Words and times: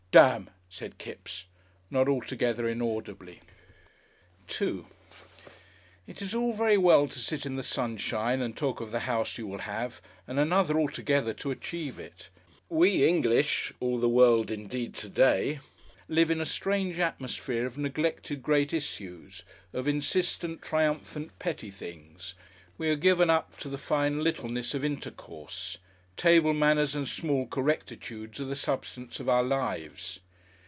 "Demn!" 0.11 0.49
said 0.67 0.97
Kipps, 0.97 1.45
not 1.89 2.09
altogether 2.09 2.67
inaudibly. 2.67 3.39
§2 4.49 4.85
It 6.05 6.21
is 6.21 6.35
all 6.35 6.51
very 6.51 6.75
well 6.77 7.07
to 7.07 7.17
sit 7.17 7.45
in 7.45 7.55
the 7.55 7.63
sunshine 7.63 8.41
and 8.41 8.53
talk 8.57 8.81
of 8.81 8.91
the 8.91 8.99
house 9.07 9.37
you 9.37 9.47
will 9.47 9.59
have, 9.59 10.01
and 10.27 10.37
another 10.37 10.77
altogether 10.77 11.33
to 11.35 11.51
achieve 11.51 11.97
it. 11.97 12.27
We 12.67 13.07
English 13.07 13.71
all 13.79 14.01
the 14.01 14.09
world 14.09 14.51
indeed 14.51 14.95
to 14.95 15.07
day 15.07 15.61
live 16.09 16.29
in 16.29 16.41
a 16.41 16.45
strange 16.45 16.99
atmosphere 16.99 17.65
of 17.65 17.77
neglected 17.77 18.43
great 18.43 18.73
issues, 18.73 19.43
of 19.71 19.87
insistent, 19.87 20.61
triumphant 20.61 21.39
petty 21.39 21.71
things, 21.71 22.33
we 22.77 22.89
are 22.89 22.97
given 22.97 23.29
up 23.29 23.57
to 23.61 23.69
the 23.69 23.77
fine 23.77 24.21
littlenesses 24.25 24.75
of 24.75 24.83
intercourse; 24.83 25.77
table 26.17 26.53
manners 26.53 26.93
and 26.93 27.07
small 27.07 27.47
correctitudes 27.47 28.39
are 28.39 28.45
the 28.45 28.55
substance 28.55 29.19
of 29.19 29.27
our 29.29 29.41
lives. 29.41 30.19